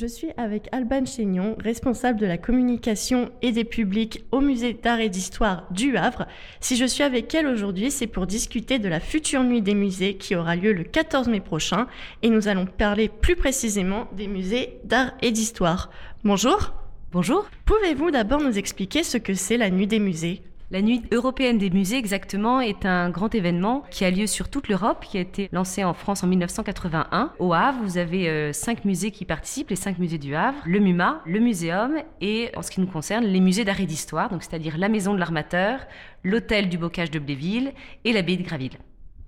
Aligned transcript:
Je 0.00 0.06
suis 0.06 0.30
avec 0.36 0.68
Alban 0.70 1.04
Chénion, 1.06 1.56
responsable 1.58 2.20
de 2.20 2.26
la 2.26 2.38
communication 2.38 3.32
et 3.42 3.50
des 3.50 3.64
publics 3.64 4.24
au 4.30 4.38
musée 4.38 4.72
d'art 4.72 5.00
et 5.00 5.08
d'histoire 5.08 5.66
du 5.72 5.96
Havre. 5.96 6.28
Si 6.60 6.76
je 6.76 6.84
suis 6.84 7.02
avec 7.02 7.34
elle 7.34 7.48
aujourd'hui, 7.48 7.90
c'est 7.90 8.06
pour 8.06 8.28
discuter 8.28 8.78
de 8.78 8.86
la 8.86 9.00
future 9.00 9.42
nuit 9.42 9.60
des 9.60 9.74
musées 9.74 10.14
qui 10.14 10.36
aura 10.36 10.54
lieu 10.54 10.72
le 10.72 10.84
14 10.84 11.26
mai 11.26 11.40
prochain 11.40 11.88
et 12.22 12.30
nous 12.30 12.46
allons 12.46 12.66
parler 12.66 13.08
plus 13.08 13.34
précisément 13.34 14.06
des 14.12 14.28
musées 14.28 14.78
d'art 14.84 15.14
et 15.20 15.32
d'histoire. 15.32 15.90
Bonjour. 16.22 16.74
Bonjour. 17.10 17.48
Pouvez-vous 17.64 18.12
d'abord 18.12 18.40
nous 18.40 18.56
expliquer 18.56 19.02
ce 19.02 19.18
que 19.18 19.34
c'est 19.34 19.56
la 19.56 19.68
nuit 19.68 19.88
des 19.88 19.98
musées? 19.98 20.42
La 20.70 20.82
Nuit 20.82 21.02
européenne 21.12 21.56
des 21.56 21.70
musées, 21.70 21.96
exactement, 21.96 22.60
est 22.60 22.84
un 22.84 23.08
grand 23.08 23.34
événement 23.34 23.84
qui 23.90 24.04
a 24.04 24.10
lieu 24.10 24.26
sur 24.26 24.50
toute 24.50 24.68
l'Europe, 24.68 25.02
qui 25.08 25.16
a 25.16 25.20
été 25.20 25.48
lancé 25.50 25.82
en 25.82 25.94
France 25.94 26.22
en 26.22 26.26
1981. 26.26 27.32
Au 27.38 27.54
Havre, 27.54 27.78
vous 27.82 27.96
avez 27.96 28.28
euh, 28.28 28.52
cinq 28.52 28.84
musées 28.84 29.10
qui 29.10 29.24
participent, 29.24 29.70
les 29.70 29.76
cinq 29.76 29.98
musées 29.98 30.18
du 30.18 30.34
Havre, 30.34 30.58
le 30.66 30.78
MUMA, 30.80 31.22
le 31.24 31.40
Muséum 31.40 31.94
et, 32.20 32.50
en 32.54 32.60
ce 32.60 32.70
qui 32.70 32.82
nous 32.82 32.86
concerne, 32.86 33.24
les 33.24 33.40
musées 33.40 33.64
d'art 33.64 33.80
et 33.80 33.86
d'histoire, 33.86 34.28
donc 34.28 34.42
c'est-à-dire 34.42 34.76
la 34.76 34.90
Maison 34.90 35.14
de 35.14 35.18
l'Armateur, 35.18 35.80
l'Hôtel 36.22 36.68
du 36.68 36.76
Bocage 36.76 37.10
de 37.10 37.18
Bléville 37.18 37.72
et 38.04 38.12
l'Abbaye 38.12 38.36
de 38.36 38.42
Graville. 38.42 38.78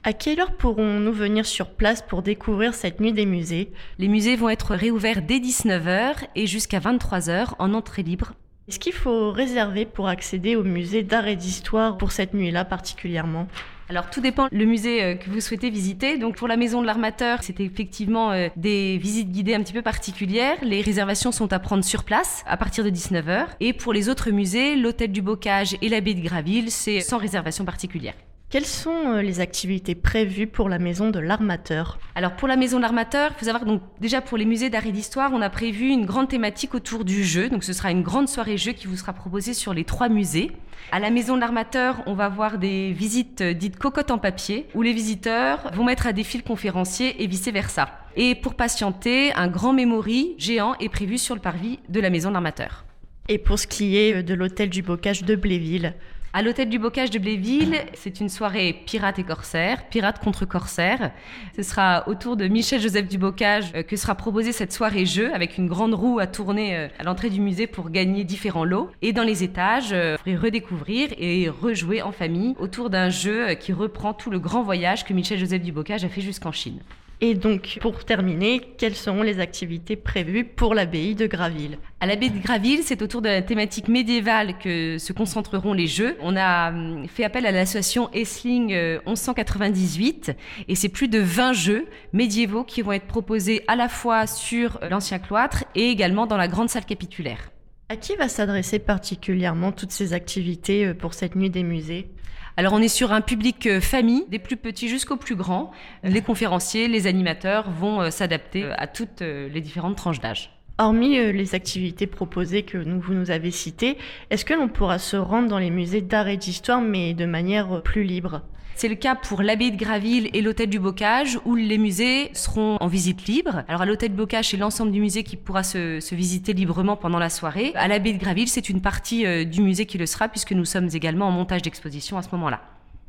À 0.02 0.12
quelle 0.12 0.40
heure 0.40 0.56
pourrons-nous 0.56 1.12
venir 1.12 1.46
sur 1.46 1.70
place 1.70 2.02
pour 2.02 2.22
découvrir 2.22 2.74
cette 2.74 3.00
nuit 3.00 3.12
des 3.14 3.26
musées? 3.26 3.72
Les 3.98 4.08
musées 4.08 4.36
vont 4.36 4.48
être 4.50 4.74
réouverts 4.74 5.22
dès 5.22 5.38
19h 5.38 6.16
et 6.36 6.46
jusqu'à 6.46 6.80
23h 6.80 7.54
en 7.58 7.72
entrée 7.72 8.02
libre 8.02 8.34
est-ce 8.70 8.78
qu'il 8.78 8.92
faut 8.92 9.32
réserver 9.32 9.84
pour 9.84 10.06
accéder 10.06 10.54
au 10.54 10.62
musée 10.62 11.02
d'art 11.02 11.26
et 11.26 11.34
d'histoire 11.34 11.98
pour 11.98 12.12
cette 12.12 12.34
nuit-là 12.34 12.64
particulièrement? 12.64 13.48
Alors 13.88 14.08
tout 14.10 14.20
dépend 14.20 14.46
le 14.52 14.64
musée 14.64 15.02
euh, 15.02 15.14
que 15.16 15.28
vous 15.28 15.40
souhaitez 15.40 15.70
visiter. 15.70 16.18
Donc 16.18 16.36
pour 16.36 16.46
la 16.46 16.56
maison 16.56 16.80
de 16.80 16.86
l'armateur, 16.86 17.40
c'est 17.42 17.58
effectivement 17.58 18.30
euh, 18.30 18.46
des 18.54 18.96
visites 18.96 19.32
guidées 19.32 19.54
un 19.54 19.62
petit 19.64 19.72
peu 19.72 19.82
particulières. 19.82 20.56
Les 20.62 20.82
réservations 20.82 21.32
sont 21.32 21.52
à 21.52 21.58
prendre 21.58 21.82
sur 21.82 22.04
place 22.04 22.44
à 22.46 22.56
partir 22.56 22.84
de 22.84 22.90
19h. 22.90 23.46
Et 23.58 23.72
pour 23.72 23.92
les 23.92 24.08
autres 24.08 24.30
musées, 24.30 24.76
l'hôtel 24.76 25.10
du 25.10 25.20
Bocage 25.20 25.76
et 25.82 25.88
l'abbaye 25.88 26.14
de 26.14 26.22
Graville, 26.22 26.70
c'est 26.70 27.00
sans 27.00 27.18
réservation 27.18 27.64
particulière. 27.64 28.14
Quelles 28.50 28.66
sont 28.66 28.90
euh, 28.90 29.22
les 29.22 29.38
activités 29.38 29.94
prévues 29.94 30.48
pour 30.48 30.68
la 30.68 30.80
maison 30.80 31.10
de 31.10 31.20
l'armateur? 31.20 32.00
Alors 32.16 32.34
pour 32.34 32.48
la 32.48 32.56
maison 32.56 32.78
de 32.78 32.82
l'armateur, 32.82 33.30
il 33.30 33.38
faut 33.38 33.44
savoir 33.44 33.62
que 33.62 33.68
donc 33.68 33.80
déjà 34.00 34.20
pour 34.20 34.36
les 34.36 34.44
musées 34.44 34.70
d'art 34.70 34.86
et 34.86 34.90
d'histoire, 34.90 35.30
on 35.32 35.40
a 35.40 35.48
prévu 35.48 35.86
une 35.86 36.04
grande 36.04 36.28
thématique 36.28 36.74
autour 36.74 37.04
du 37.04 37.22
jeu. 37.22 37.48
Donc 37.48 37.62
ce 37.62 37.72
sera 37.72 37.92
une 37.92 38.02
grande 38.02 38.28
soirée 38.28 38.58
jeu 38.58 38.72
qui 38.72 38.88
vous 38.88 38.96
sera 38.96 39.12
proposée 39.12 39.54
sur 39.54 39.72
les 39.72 39.84
trois 39.84 40.08
musées. 40.08 40.50
À 40.90 40.98
la 40.98 41.10
maison 41.10 41.36
de 41.36 41.40
l'armateur, 41.40 42.02
on 42.06 42.14
va 42.14 42.28
voir 42.28 42.58
des 42.58 42.90
visites 42.90 43.40
euh, 43.40 43.52
dites 43.52 43.76
cocottes 43.76 44.10
en 44.10 44.18
papier 44.18 44.66
où 44.74 44.82
les 44.82 44.92
visiteurs 44.92 45.70
vont 45.72 45.84
mettre 45.84 46.08
à 46.08 46.12
défi 46.12 46.36
le 46.36 46.42
conférencier 46.42 47.22
et 47.22 47.28
vice 47.28 47.46
versa. 47.52 48.00
Et 48.16 48.34
pour 48.34 48.54
patienter, 48.54 49.32
un 49.34 49.46
grand 49.46 49.72
memory 49.72 50.34
géant 50.38 50.74
est 50.80 50.88
prévu 50.88 51.18
sur 51.18 51.36
le 51.36 51.40
parvis 51.40 51.78
de 51.88 52.00
la 52.00 52.10
maison 52.10 52.30
de 52.30 52.34
l'armateur. 52.34 52.84
Et 53.28 53.38
pour 53.38 53.60
ce 53.60 53.68
qui 53.68 53.96
est 53.96 54.12
euh, 54.12 54.22
de 54.24 54.34
l'hôtel 54.34 54.70
du 54.70 54.82
Bocage 54.82 55.22
de 55.22 55.36
Bléville, 55.36 55.94
à 56.32 56.42
l'hôtel 56.42 56.68
du 56.68 56.78
Bocage 56.78 57.10
de 57.10 57.18
Bléville, 57.18 57.76
c'est 57.94 58.20
une 58.20 58.28
soirée 58.28 58.82
pirate 58.86 59.18
et 59.18 59.24
corsaire, 59.24 59.88
pirate 59.88 60.22
contre 60.22 60.44
corsaire. 60.44 61.10
Ce 61.56 61.62
sera 61.62 62.08
autour 62.08 62.36
de 62.36 62.46
Michel 62.46 62.80
Joseph 62.80 63.08
du 63.08 63.18
Bocage 63.18 63.72
euh, 63.74 63.82
que 63.82 63.96
sera 63.96 64.14
proposée 64.14 64.52
cette 64.52 64.72
soirée 64.72 65.06
jeu 65.06 65.34
avec 65.34 65.58
une 65.58 65.66
grande 65.66 65.92
roue 65.92 66.20
à 66.20 66.28
tourner 66.28 66.76
euh, 66.76 66.88
à 67.00 67.02
l'entrée 67.02 67.30
du 67.30 67.40
musée 67.40 67.66
pour 67.66 67.90
gagner 67.90 68.22
différents 68.22 68.64
lots. 68.64 68.90
Et 69.02 69.12
dans 69.12 69.24
les 69.24 69.42
étages, 69.42 69.92
euh, 69.92 70.16
vous 70.24 70.40
redécouvrir 70.40 71.08
et 71.18 71.48
rejouer 71.48 72.00
en 72.00 72.12
famille 72.12 72.54
autour 72.60 72.90
d'un 72.90 73.10
jeu 73.10 73.54
qui 73.54 73.72
reprend 73.72 74.14
tout 74.14 74.30
le 74.30 74.38
grand 74.38 74.62
voyage 74.62 75.04
que 75.04 75.12
Michel 75.12 75.38
Joseph 75.38 75.62
du 75.62 75.72
Bocage 75.72 76.04
a 76.04 76.08
fait 76.08 76.20
jusqu'en 76.20 76.52
Chine. 76.52 76.78
Et 77.22 77.34
donc, 77.34 77.78
pour 77.82 78.02
terminer, 78.04 78.60
quelles 78.78 78.94
seront 78.94 79.22
les 79.22 79.40
activités 79.40 79.94
prévues 79.94 80.44
pour 80.44 80.74
l'abbaye 80.74 81.14
de 81.14 81.26
Graville? 81.26 81.78
À 82.00 82.06
l'abbaye 82.06 82.30
de 82.30 82.38
Graville, 82.38 82.80
c'est 82.82 83.02
autour 83.02 83.20
de 83.20 83.28
la 83.28 83.42
thématique 83.42 83.88
médiévale 83.88 84.56
que 84.56 84.96
se 84.96 85.12
concentreront 85.12 85.74
les 85.74 85.86
jeux. 85.86 86.16
On 86.22 86.34
a 86.34 86.70
hum, 86.70 87.06
fait 87.08 87.24
appel 87.24 87.44
à 87.44 87.52
l'association 87.52 88.08
Essling 88.14 88.74
1198 89.06 90.30
euh, 90.30 90.32
et 90.68 90.74
c'est 90.74 90.88
plus 90.88 91.08
de 91.08 91.18
20 91.18 91.52
jeux 91.52 91.86
médiévaux 92.14 92.64
qui 92.64 92.80
vont 92.80 92.92
être 92.92 93.06
proposés 93.06 93.64
à 93.68 93.76
la 93.76 93.90
fois 93.90 94.26
sur 94.26 94.78
euh, 94.82 94.88
l'ancien 94.88 95.18
cloître 95.18 95.64
et 95.74 95.90
également 95.90 96.26
dans 96.26 96.38
la 96.38 96.48
grande 96.48 96.70
salle 96.70 96.86
capitulaire. 96.86 97.50
À 97.90 97.96
qui 97.96 98.14
va 98.14 98.28
s'adresser 98.28 98.78
particulièrement 98.78 99.72
toutes 99.72 99.90
ces 99.90 100.12
activités 100.12 100.86
euh, 100.86 100.94
pour 100.94 101.12
cette 101.12 101.34
nuit 101.34 101.50
des 101.50 101.64
musées? 101.64 102.08
Alors 102.56 102.72
on 102.72 102.78
est 102.78 102.86
sur 102.86 103.10
un 103.10 103.20
public 103.20 103.66
euh, 103.66 103.80
famille, 103.80 104.26
des 104.28 104.38
plus 104.38 104.56
petits 104.56 104.88
jusqu'aux 104.88 105.16
plus 105.16 105.34
grands. 105.34 105.72
Les 106.04 106.22
conférenciers, 106.22 106.86
les 106.86 107.08
animateurs 107.08 107.68
vont 107.68 108.00
euh, 108.00 108.10
s'adapter 108.10 108.70
à 108.78 108.86
toutes 108.86 109.22
les 109.22 109.60
différentes 109.60 109.96
tranches 109.96 110.20
d'âge. 110.20 110.56
Hormis 110.78 111.32
les 111.32 111.56
activités 111.56 112.06
proposées 112.06 112.62
que 112.62 112.78
vous 112.78 113.12
nous 113.12 113.32
avez 113.32 113.50
citées, 113.50 113.98
est-ce 114.30 114.44
que 114.44 114.54
l'on 114.54 114.68
pourra 114.68 115.00
se 115.00 115.16
rendre 115.16 115.48
dans 115.48 115.58
les 115.58 115.70
musées 115.70 116.00
d'art 116.00 116.28
et 116.28 116.36
d'histoire 116.36 116.80
mais 116.80 117.12
de 117.12 117.26
manière 117.26 117.82
plus 117.82 118.04
libre? 118.04 118.42
C'est 118.74 118.88
le 118.88 118.94
cas 118.94 119.14
pour 119.14 119.42
l'abbaye 119.42 119.72
de 119.72 119.76
Graville 119.76 120.30
et 120.32 120.40
l'hôtel 120.40 120.68
du 120.68 120.78
Bocage, 120.78 121.38
où 121.44 121.54
les 121.54 121.78
musées 121.78 122.30
seront 122.32 122.76
en 122.80 122.86
visite 122.86 123.26
libre. 123.26 123.62
Alors 123.68 123.82
à 123.82 123.86
l'hôtel 123.86 124.10
du 124.10 124.16
Bocage, 124.16 124.48
c'est 124.50 124.56
l'ensemble 124.56 124.92
du 124.92 125.00
musée 125.00 125.22
qui 125.22 125.36
pourra 125.36 125.62
se, 125.62 126.14
visiter 126.14 126.52
librement 126.52 126.96
pendant 126.96 127.18
la 127.18 127.30
soirée. 127.30 127.72
À 127.74 127.88
l'abbaye 127.88 128.14
de 128.14 128.18
Graville, 128.18 128.48
c'est 128.48 128.68
une 128.68 128.80
partie 128.80 129.26
euh, 129.26 129.44
du 129.44 129.60
musée 129.60 129.86
qui 129.86 129.98
le 129.98 130.06
sera, 130.06 130.28
puisque 130.28 130.52
nous 130.52 130.64
sommes 130.64 130.88
également 130.92 131.28
en 131.28 131.30
montage 131.30 131.62
d'exposition 131.62 132.16
à 132.16 132.22
ce 132.22 132.28
moment-là. 132.32 132.60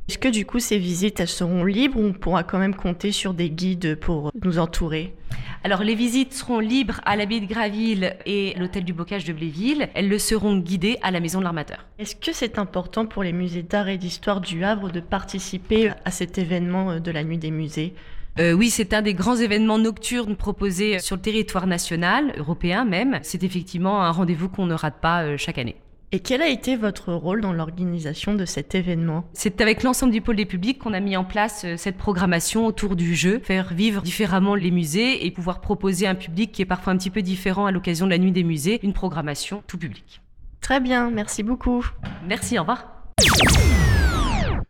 Est-ce 0.08 0.18
que 0.18 0.28
du 0.28 0.44
coup 0.44 0.58
ces 0.58 0.78
visites 0.78 1.24
seront 1.26 1.64
libres 1.64 1.98
ou 1.98 2.06
on 2.06 2.12
pourra 2.12 2.42
quand 2.42 2.58
même 2.58 2.74
compter 2.74 3.12
sur 3.12 3.34
des 3.34 3.50
guides 3.50 3.94
pour 3.94 4.32
nous 4.42 4.58
entourer? 4.58 5.14
Alors 5.64 5.84
les 5.84 5.94
visites 5.94 6.32
seront 6.32 6.58
libres 6.58 7.00
à 7.04 7.14
l'abbaye 7.14 7.40
de 7.40 7.46
Graville 7.46 8.16
et 8.26 8.52
l'hôtel 8.58 8.82
du 8.84 8.92
Bocage 8.92 9.24
de 9.24 9.32
Bléville. 9.32 9.88
Elles 9.94 10.08
le 10.08 10.18
seront 10.18 10.56
guidées 10.56 10.98
à 11.02 11.12
la 11.12 11.20
maison 11.20 11.38
de 11.38 11.44
l'armateur. 11.44 11.86
Est-ce 12.00 12.16
que 12.16 12.32
c'est 12.32 12.58
important 12.58 13.06
pour 13.06 13.22
les 13.22 13.32
musées 13.32 13.62
d'art 13.62 13.88
et 13.88 13.96
d'histoire 13.96 14.40
du 14.40 14.64
Havre 14.64 14.90
de 14.90 14.98
participer 14.98 15.92
à 16.04 16.10
cet 16.10 16.36
événement 16.36 16.98
de 16.98 17.10
la 17.12 17.22
nuit 17.22 17.38
des 17.38 17.52
musées? 17.52 17.94
Euh, 18.40 18.54
oui, 18.54 18.70
c'est 18.70 18.92
un 18.92 19.02
des 19.02 19.14
grands 19.14 19.36
événements 19.36 19.78
nocturnes 19.78 20.34
proposés 20.34 20.98
sur 20.98 21.14
le 21.14 21.22
territoire 21.22 21.68
national, 21.68 22.32
européen 22.38 22.84
même. 22.84 23.20
C'est 23.22 23.44
effectivement 23.44 24.02
un 24.02 24.10
rendez-vous 24.10 24.48
qu'on 24.48 24.66
ne 24.66 24.74
rate 24.74 25.00
pas 25.00 25.22
euh, 25.22 25.36
chaque 25.36 25.58
année. 25.58 25.76
Et 26.14 26.20
quel 26.20 26.42
a 26.42 26.48
été 26.48 26.76
votre 26.76 27.14
rôle 27.14 27.40
dans 27.40 27.54
l'organisation 27.54 28.34
de 28.34 28.44
cet 28.44 28.74
événement? 28.74 29.24
C'est 29.32 29.62
avec 29.62 29.82
l'ensemble 29.82 30.12
du 30.12 30.20
pôle 30.20 30.36
des 30.36 30.44
publics 30.44 30.78
qu'on 30.78 30.92
a 30.92 31.00
mis 31.00 31.16
en 31.16 31.24
place 31.24 31.64
euh, 31.64 31.78
cette 31.78 31.96
programmation 31.96 32.66
autour 32.66 32.96
du 32.96 33.14
jeu, 33.14 33.40
faire 33.42 33.72
vivre 33.72 34.02
différemment 34.02 34.54
les 34.54 34.70
musées 34.70 35.24
et 35.24 35.30
pouvoir 35.30 35.62
proposer 35.62 36.06
à 36.06 36.10
un 36.10 36.14
public 36.14 36.52
qui 36.52 36.60
est 36.60 36.66
parfois 36.66 36.92
un 36.92 36.98
petit 36.98 37.08
peu 37.08 37.22
différent 37.22 37.64
à 37.64 37.72
l'occasion 37.72 38.04
de 38.04 38.10
la 38.10 38.18
nuit 38.18 38.30
des 38.30 38.44
musées, 38.44 38.78
une 38.82 38.92
programmation 38.92 39.62
tout 39.66 39.78
public. 39.78 40.20
Très 40.60 40.80
bien, 40.80 41.10
merci 41.10 41.42
beaucoup. 41.42 41.82
Merci, 42.28 42.58
au 42.58 42.60
revoir. 42.60 42.84